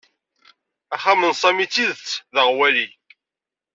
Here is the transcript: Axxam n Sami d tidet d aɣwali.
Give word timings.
Axxam 0.95 1.21
n 1.29 1.33
Sami 1.41 1.65
d 1.67 1.71
tidet 1.73 2.09
d 2.33 2.35
aɣwali. 2.41 2.87